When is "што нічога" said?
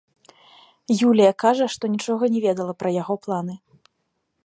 1.75-2.23